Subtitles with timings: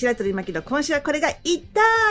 [0.00, 1.60] 白鳥巻の今週はこれが痛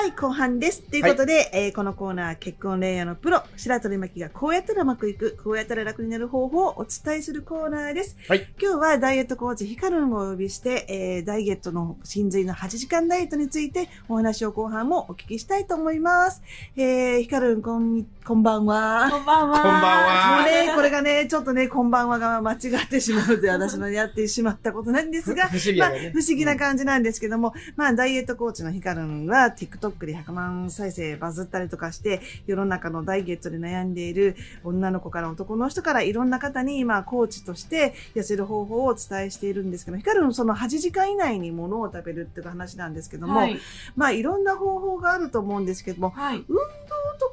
[0.07, 0.83] い後半です。
[0.83, 8.15] ということで、えーこのコーナー、結婚恋愛のプロ、白鳥巻がこうやったらうまくいく、こうやったら楽になる方法をお伝えするコーナーです。
[8.27, 8.47] はい。
[8.61, 16.43] 今日はダイエットコーチヒカルンをお呼びして、えーダイエットの真髄の8時間ダイエットについてお話を後半もお聞きしたいと思います。
[16.75, 19.07] えー、ヒカルン、こんに、こんばんは。
[19.09, 34.35] こんばんはこんばんはもうね、これがね、ちょっとね、こんばんはが間違ってしまうので、私のやってしまったことなんですが、 不思議不思議な感じなんですけども、まあ、ダイエットコーチのヒカルンは、TikTok で100万再生バズったりとかして、世の中のダイエットで悩んでいる
[34.65, 43.57] 女の子から男の人からいろんな方に、まあ、コーチとして痩せる方法をお伝えしているんですけど、ヒカルンその8時間以内に物を食べるっていう話なんですけども、はい。
[43.95, 46.43] まあ、いろんな方法があると思うんですけども、はい。
[46.49, 46.57] 運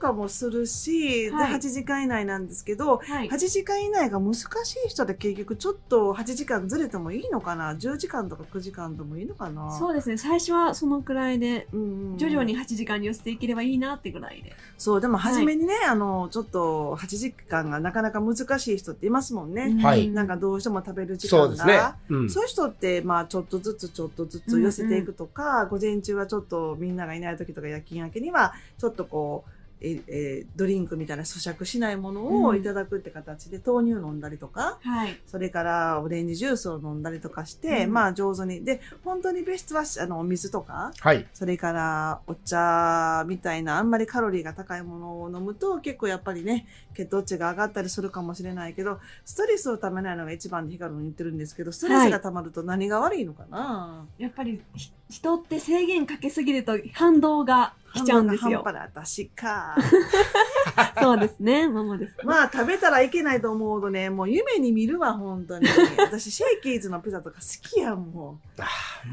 [0.07, 3.29] かもするし、はいで8時間以内なんですけど、はい。
[3.29, 4.45] 8時間以内が難し
[4.87, 9.77] い人で結局ちょっと8時間ずれてもいいのかな ?10 時間とか9時間でもいいのかな？
[9.79, 10.17] そうですね。
[10.17, 14.55] 最初はそのくらいで、うんうん徐々に8時間に寄せていければいいなってぐらいで。
[14.79, 19.79] そう、でも初めにね、あの、ちょっと8時間がなかなか難しい人っていますもんね。
[19.83, 21.47] はいなんかどうしても食べる時間が。
[21.47, 21.81] そうですね。
[22.09, 22.31] うん。
[22.31, 35.21] そういう人って、まあ、ちょっとずつちょっとずつ寄せていくとか、午前中はちょっとみんながいない時とか夜勤明けには、ちょっとこう、ええードリンクみたいな咀嚼しないものをいただくって形で豆乳飲んだりとか、はい。
[35.27, 38.65] それからオレンジジュースを飲んだりとかして、うんまあ上手に。
[38.65, 41.27] で、本当にベストはあのお水とか、はい。
[41.35, 58.75] それからお茶みたいなあんまりカロリーが高いものを飲むと結構やっぱりね、血糖値が上がったりするかもしれないけど、ストレスをためないのが一番でヒカルに言ってるんですけど、ストレスが溜まると何が悪いのかな、やっぱりひ人って制限かけすぎると反動が来ちゃうんですよ半。
[58.75, 59.77] 端な私か。
[61.01, 61.69] そうですね。
[61.69, 62.17] ママです。
[62.25, 65.67] まあ食べたらいけないと思うとね、もう夢に見るわ、本当に。
[65.99, 68.39] 私シェイキーズのピザとか好きやん、も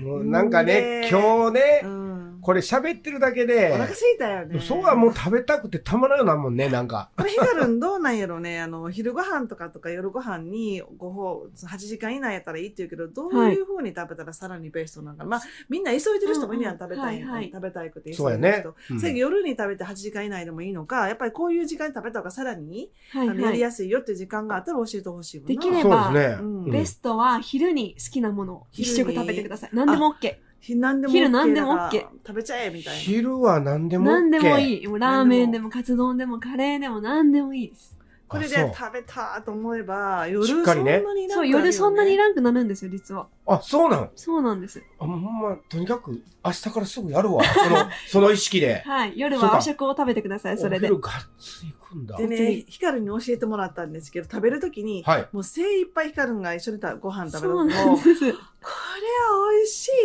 [0.01, 1.51] もうなんかねね、今日う。
[1.51, 2.39] ねう、ん。
[2.41, 4.59] これ喋ってるだけおで、腹空いたよね。
[4.59, 7.09] そうはもう食べたくてたまらんようなもんね、なんか。
[7.17, 8.61] これヒカルンどうなんやろね。
[8.61, 15.29] あの、昼ご飯とかとか夜ご飯にご飯、8時間以内やったらいいって言うけど、どういう風に食べたらさらにベストなんかな。
[15.29, 23.53] まあ、みんな急いでる人もいるやん、うん食べたい、はいはい食べたいくて急そうやねうんそれ夜に食べて8時間以内でもいいのか、やっぱりこういう時間に食べた方がさらに、はいはい。
[23.53, 25.55] りやすいよっていう時間があったら教えてほしいもんな。
[25.55, 26.37] できればね。
[26.39, 29.69] うんうんベストは昼に好きなものを一食食べてください。
[29.73, 30.35] 何でも OK。
[30.59, 32.99] ひ何でも OK 昼何でも OK 食べちゃえ、みたいな。
[32.99, 34.13] 昼は何でも OK。
[34.13, 34.87] 何でもいい。
[34.87, 37.99] もうラーメンで何もカツ丼でもカレーでも何でもいいです。
[38.27, 40.73] これで食べたと思えば、夜そんな
[41.13, 43.27] にいらんそう、夜そんなにいららんくなるんですよ、実は。
[43.45, 44.09] あ、そうなん？
[44.15, 44.81] そうなんです。
[44.99, 47.43] あ、ほんま、とにかく明日からすぐやるわ。
[47.43, 48.81] その、 その意識で。
[48.85, 49.13] はい。
[49.15, 50.95] 夜は和食を食べてください、それでお。
[50.95, 52.17] 昼がっつり行くんだ。
[52.17, 55.29] でね、ヒカルに教えてもらったんですけど、食べるときに、はい。
[55.31, 57.97] もう精一杯ヒカルが一緒にたご飯食べるのそうなんも、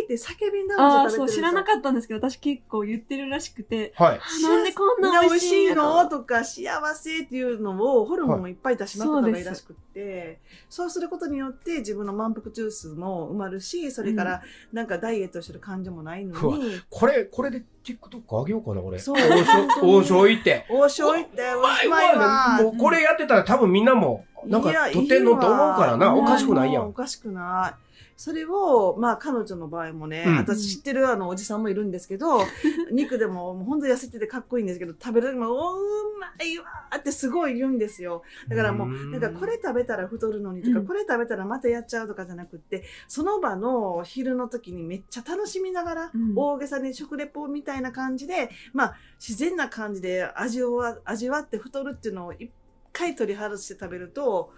[0.09, 4.19] て叫びながああ、ら食べてるそう、知らなっかったんですけど、私結構言ってるらしくて、はい。
[4.19, 6.03] あなんでこんな美味しいの？
[6.03, 6.09] の？
[6.09, 10.39] とか幸せっていうのをホルモンをいっぱい出しまくった方がいいらしくって、
[10.69, 14.41] そうすることによって自分の満腹ジュースも埋まるし、それから
[14.73, 18.99] なんかダイエットしてる感じもないのうわに、これ、これで TikTok 上げようかな、俺。
[18.99, 20.65] そう王将、王将行って。
[20.69, 22.63] 王将行って、おうまいまいわわ。
[22.63, 26.15] もうこれやってたら多分みんなも、なんかいや撮ってんのと思うからな。
[26.15, 26.87] おかしくないやん。
[26.87, 27.88] おかしくない。
[28.19, 30.35] それを、まあ彼女の場合もね、うん。
[30.39, 32.41] 私知ってるあのおじさんもいるんですけど、
[32.91, 38.23] 肉でももう本当痩せててかっこいいんですけど、食べる時も、おうまいわーってすごい言うんですよ。
[38.49, 39.11] だからもう、うん。
[39.11, 40.85] なんかこれ食べたら太るのにとか、うん。
[40.85, 46.33] これ食べたらまたやっちゃうとかじゃなくって、その場の昼の時にめっちゃ楽しみながら、うん。
[46.35, 52.51] 大げさに食レポみたいな感じで、まあ自然な感じで味を味わって太るっていうのを一
[52.91, 54.51] 回取り外して食べると、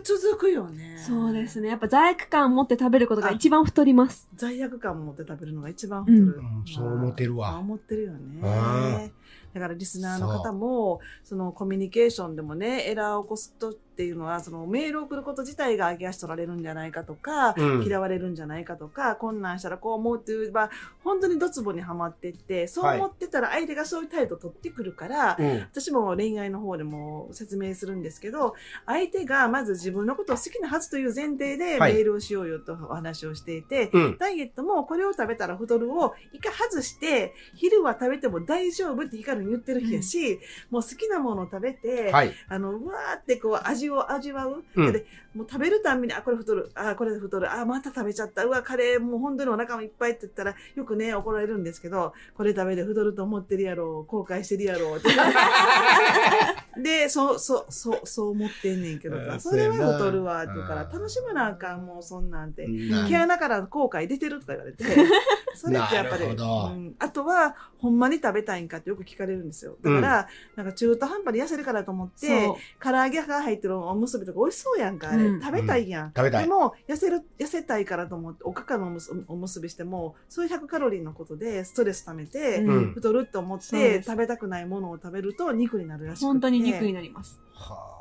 [0.00, 0.98] 続くよね。
[0.98, 1.68] そうですね。
[1.68, 4.28] やっぱ罪悪感を持って食べることが一番太ります。
[4.34, 6.22] 罪悪感を持って食べるのが一番太る。
[6.22, 9.08] うんそう思ってるわあ思ってるよねあ。
[9.54, 20.70] だからリスナーの方も、そのコミュニケーションでもね、エラーを起こすとっていうのは、そのメールを送ること自体が上げ足取られるんじゃないかとか、うん嫌われるんじゃないかとか、困難したらこう思うっていう、まあ、
[21.02, 25.60] 本当にドツボにはまってって、そう思ってたら相手がそういう態度を取ってくるから、うん。
[25.60, 28.54] 私も恋愛の方でも説明するんですけど、
[28.84, 34.18] 相手がまず自分のことを好きなはずという前提でメはいールをしようよとお話をしていて、うん。
[34.18, 40.38] ダイエットもこれを食べたら太るを一回外して、昼は食べても大丈夫ってヒカルに言ってる日やし、
[40.70, 42.34] もう好きなものを食べて、はい。
[42.48, 44.62] あの、うわーってこう味を味わう？
[44.76, 46.70] うんでもう食べるたんびに、あ、これ太る。
[46.74, 47.52] あ、これ太る。
[47.52, 48.44] あ、また食べちゃった。
[48.46, 54.02] うわ、カレーもう本当にお腹もいっぱいって言ったら、よくね、怒られるんですけど、これ食べて太ると思ってるやろ。
[54.04, 54.96] 後悔してるやろ。
[54.96, 55.08] って
[56.82, 60.42] で、そう、そう、そう、そう思ってんねんけどうんそれは太るわ。
[60.42, 62.64] って言うから、うん楽しまなあかん、もうそんなんて。
[62.64, 64.84] うん毛穴から後悔出てるとか言われて、
[65.56, 69.76] それってやっぱり、うんあとは、ほんまに食べたいんかってよく聞かれるんですよ。
[69.82, 72.48] だから、なんか中途半端に痩せるからと思って。
[72.82, 75.24] 唐揚げが入ってるおむすびとか美味しそうやんか、あれ。
[75.24, 76.12] うん食べたいやん。
[76.14, 76.44] 食べたい。
[76.44, 82.94] でも、痩せる、痩せたいからと思って、おかかのおむすおむすびしても、そういう100カロリーのことでストレス溜めて、うんうん。
[82.94, 86.26] 太ると思って、そうです食べたくないものを食べると肉になるらしくて。
[86.26, 87.40] 本当に肉になります。
[87.52, 87.95] はあ。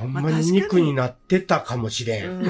[0.00, 2.42] ほんまに肉になってたかもしれん。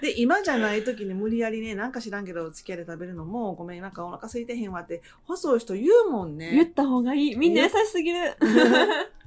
[0.00, 6.52] で、今じゃない時に無理やりね、なんか知らんけど、付き合いで食べるのも、ごめん、なんかお腹空いてへんわって、細い人言うもんね。
[6.52, 7.36] 言った方がいい。
[7.36, 8.36] みんな優しすぎる。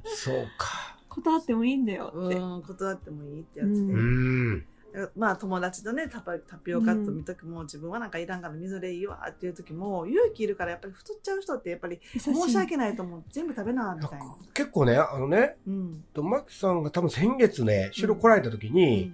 [0.06, 0.98] そうか。
[1.10, 2.36] 断ってもいいんだよって。
[2.38, 3.74] うん、断ってもいいってやつで。
[3.74, 4.66] ううんん。
[5.15, 12.00] まあ友達とねタパタピオカット見ときも、自分はなんかいらんから水でいいわっていう時も勇気いるからやっぱり太っちゃう人ってやっぱり。
[12.18, 14.36] 申し訳ないと思う全部食べなみたいな。
[14.53, 16.03] 結構ね、あのね、うん。
[16.13, 19.13] とマキさんが多分先月ね、収録来られた時に、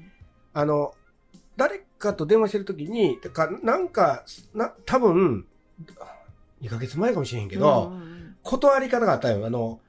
[0.53, 0.93] あの、
[1.57, 4.23] 誰かと電話してる時に、てか、なんか、
[4.53, 5.45] な、多分、
[6.61, 9.45] 2ヶ月前かもしれへんけど、うんうんうん断り方があったよ。
[9.45, 9.79] あの、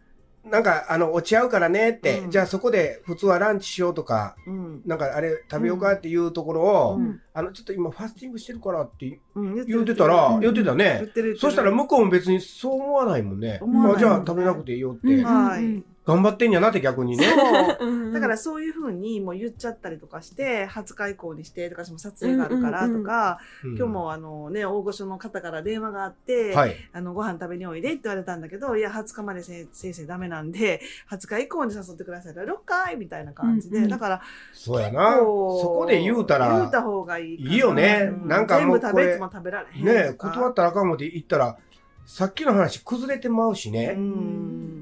[0.51, 2.31] なんか、あの、落ち合うからねって、うん。
[2.31, 4.83] じゃあそこで普通はランチしようとか、うん。
[4.87, 7.21] なんかあれ食べようかっていうところを、うん。
[7.35, 9.67] あの、ちょっと今ファスティングしてるからってうん。
[9.67, 10.41] 言ってたら、うん。
[10.41, 11.03] 言ってたね。
[11.39, 13.61] そしたら向こうも別にそう思わないもんね。
[13.63, 15.25] あじゃあ食べなくていいよって、うん。
[15.25, 17.25] はい頑張ってんやなって逆にね。
[17.81, 26.77] そううんだからそういうふうにもう言っちゃったりとかして、20日以降にしてとか、私も撮影があるからとか、うん今日もあのね、大御所の方から電話があって、はい。
[26.93, 30.81] あの、ご飯食べにおいでって言われたんだけど、いや、20日までせ先生ダメなんで、
[31.11, 32.35] 20日以降に誘ってください。
[32.35, 33.79] 6回みたいな感じで。
[33.79, 34.21] うんうんだから、
[34.53, 35.17] そうやな。
[35.17, 35.25] そ
[35.81, 37.51] こで言うたら、言うた方がいいかな。
[37.51, 39.85] いいよねうなんかもう全部食べても食べられへん。
[39.85, 41.57] ね断ったらあかんもって言ったら、
[42.05, 43.95] さっきの話崩れてまうしうね。
[43.95, 44.76] ん。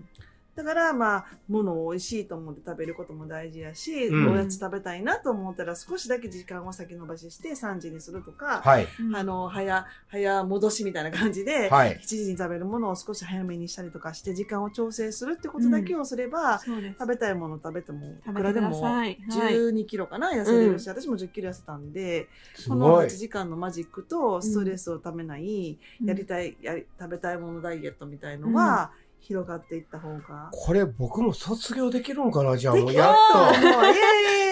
[0.56, 8.86] だから、まあ、ものを美味しいと思って食べることも大事やし、うんおやつ食べたいなと思ったら少しだけ時間を先延ばしして3時にするとか、はい。
[9.00, 11.98] うんあの、早、早戻しみたいな感じで、はい。
[12.02, 16.96] 7時に食べるものを少し早めにしたりとかして、時間を調整するってことだけをすれば、そうです。
[16.98, 19.18] 食べたいもの食べても、い食べてくらでもさい。
[19.28, 19.54] はい。
[19.54, 23.10] 12キロかな、痩せれるし、私も10キロ痩せたんで、すこの8ごい。
[23.10, 28.92] 時間のマジックとストレスをためない、やりたい、やり、食べたいものダイエットみたいのは、
[29.26, 30.50] 広がっていった方が。
[30.52, 32.58] これ僕も卒業できるんかな？
[32.58, 33.38] じゃあもうやっと。
[33.38, 33.92] もうイエ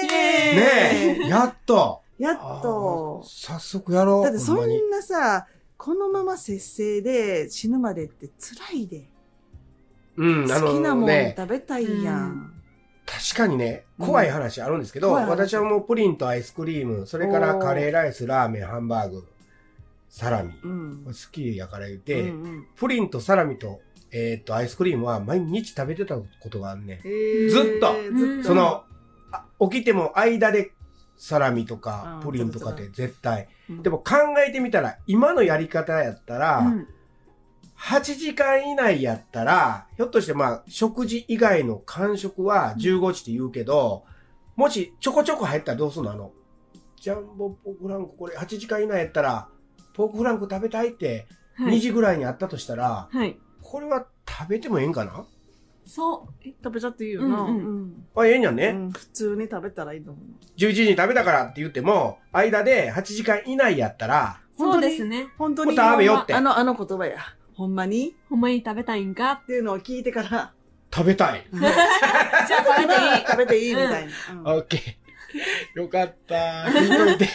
[0.01, 2.01] ーイねえ、やっと。
[2.19, 3.29] やっあとー。
[3.29, 4.25] 早速やろう。
[4.25, 5.47] だってそほんなさ、
[5.77, 9.11] このまま節制で死ぬまでって辛いで。
[10.17, 12.53] うん、あ好きなもん食べたいやん。
[13.05, 19.27] 確かにね、怖い話あるんですけど、私はもうプリンとアイスクリーム、それからカレーライス、ラーメン、ハンバーグ、
[20.09, 20.53] サラミ。
[20.63, 21.05] うん。
[21.05, 23.81] 好きやから言って、うんうんプリンとサラミと、
[24.13, 27.01] えーっと、アイスクリームは毎日食べてたことがあるね。
[27.51, 27.95] ずっと。
[28.45, 28.85] その、
[29.31, 30.73] あ起きても間で
[31.17, 33.49] サラミとかうんプリンとかって絶対。
[33.71, 34.17] うん、でも考
[34.47, 36.89] えてみたら、今のやり方やったら、うん
[37.85, 44.05] 8時間以内やったら、ひょっとしてまあ、食事以外の間食は15時って言うけど、
[44.55, 46.13] もしちょこちょこ入ったらどうすんの？
[46.13, 46.33] あの、
[47.01, 49.49] ジャンボポークフランクこれ8時間以内やったら、
[49.95, 51.27] ポークフランク食べたいって
[51.59, 51.81] 2はい。
[51.81, 53.37] 時ぐらいにあったとしたら、はい。
[53.73, 55.25] これは食べてもええんかな？
[55.87, 56.35] そう。
[56.47, 57.41] え食べちゃっていいよな。
[57.41, 58.67] うんうんうんあ、ええんやんね。
[58.67, 60.25] うん普通に食べたらいいと思う。
[60.59, 65.29] 11時に食べたからって言っても、間で8時間以内やったら、そうですね。
[65.39, 65.75] 本当に。
[65.75, 67.17] 食べよってあの、あの言葉や。
[67.55, 68.15] ほんまに？
[68.29, 70.53] ほんまに食べたいんかっていうのを聞いてから、
[70.95, 71.47] 食べたい。
[71.51, 71.71] じゃ
[72.61, 74.13] あ食べていい、食べていいみたいな。
[74.33, 75.81] うんオッケー。
[75.81, 76.35] よかった。
[76.69, 77.29] 聞いといて。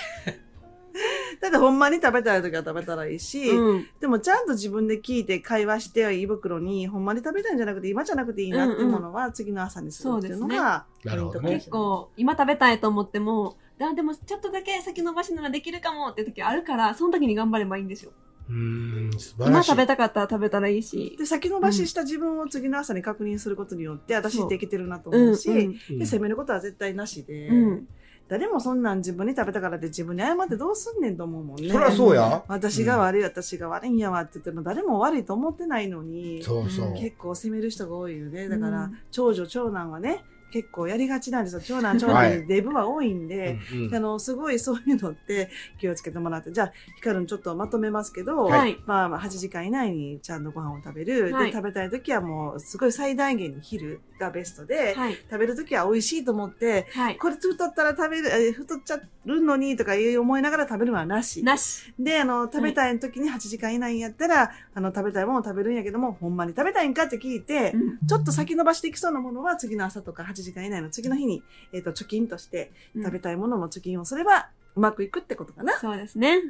[1.41, 3.87] だってほんまに食べたい時は食べたらいいし、うん。
[3.99, 18.11] でもちゃんと自分で聞いて会話して胃袋にほんまに食べたいんじゃなくて今じゃなくていいなっていうものは次の朝にするっていうのがポイントかもしれない結構、今食べたいと思っても、あ、でもちょっとだけ先延ばしならできるかもって時あるから、その時に頑張ればいいんですよ。
[18.49, 19.49] うーん、素晴らしい。
[19.49, 21.15] 今食べたかったら食べたらいいし。
[21.17, 27.87] で、先延ばしした自分を次の朝に確認することによって、私できてるなとうん思うし、うんで、責めることは絶対なしで、うん。
[28.29, 31.69] 誰もそんなん自分に食べたからって自分に謝ってどうすんねんと思うもんね。
[31.69, 32.43] そりゃそうや。
[32.47, 36.93] 私が悪い、私が悪いんやわって言っても誰も悪いと思ってないのに、そうそう。
[36.93, 38.49] 結構責める人が多いよね。
[38.49, 41.61] だから、うん長女、長男はね、結構やりがちなんですよ。
[41.61, 45.49] 長男、長はい男、デブは多いんで、うんうんあの、すごいそういうのって
[45.79, 48.77] 気をつけてもらって、じゃあ、ヒカルンちょっとまとめますけど、はい。
[48.85, 51.33] まあ、まあ8時間以内にちゃんとご飯を食べる。
[51.33, 55.15] はいで、食べたい時はもう、すごい最大限に昼がベストで、はい。
[55.15, 57.17] 食べる時は美味しいと思って、はい。
[57.17, 61.43] これ太ったら食べる、え太っちゃうのにとかいう思いながら食べるのはなし。
[61.43, 61.93] なし。
[61.99, 75.77] で、あの、食べたい時に8時間以内やったら、あの、食べたいものを食べるんやけども、ほんまに食べたいんかって聞いて、うんちょっと先延ばしていきそうなものは次の朝とか8時間以内の次の日に、えっ、と、貯金として食べたいものの貯金をすれば、うまくいくってことかな。
[75.79, 76.41] そうですね。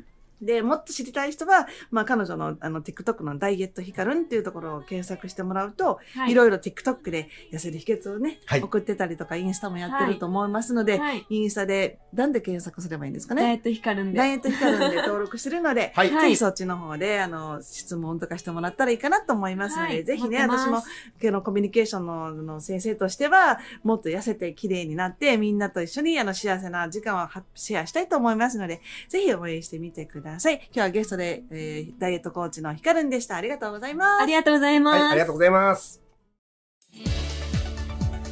[0.42, 11.26] で、もっと知りたい人は、まあ、彼女の、あの、TikTok のダイエットヒカルンっていうところを検索してもらうと、、はいろいろ TikTok で痩せる秘訣をね、はい送ってたりとか、インスタもやってると思いますので、はい。
[11.30, 13.42] インスタで、なんで検索すればいいんですかね？
[13.42, 14.18] ダイエット光るんで。
[14.18, 16.12] ダイエットヒカルンで登録してるので、 はい。
[16.12, 20.84] はいぜひそっちの方で、あの、質問とかしてもらったらいいかなと思いますので、はいぜひね、私も、
[21.22, 30.27] 今日のコミュニケーションのの先生としては、もっと痩せて綺麗になって、みんなと一緒にあの幸せな時間をはシェアしたいと思いますので、ぜひ応援してみてください。
[30.36, 30.40] 今
[30.74, 33.36] 日はゲストで、えーダイエットコーチのヒカルンでした。
[33.38, 34.24] ありがとうございます。
[34.24, 35.00] ありがとうございます。
[35.02, 36.02] はい、ありがとうございます。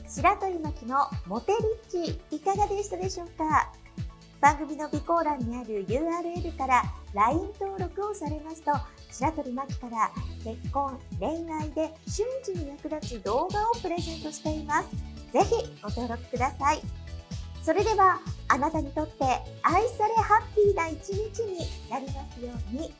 [0.07, 1.53] 白鳥巻きのモテ
[1.91, 3.71] リッチいかがでしたでしょうか？
[4.41, 6.83] 番組の備考欄にある URL から
[7.13, 8.71] LINE 登録をされますと
[9.11, 10.11] 白鳥巻きから
[10.43, 14.89] 結婚恋愛で瞬時に役立つ動画をプレゼントしています
[15.33, 16.81] ぜひご登録ください
[17.63, 19.23] それではあなたにとって
[19.63, 22.93] 愛されハッピーな一日になりますように。